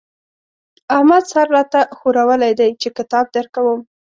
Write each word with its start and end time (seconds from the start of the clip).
احمد 0.95 1.23
سر 1.31 1.47
را 1.55 1.61
ته 1.71 1.81
ښورولی 1.97 2.53
دی 2.59 2.69
چې 2.81 2.89
کتاب 2.97 3.25
درکوم. 3.35 3.79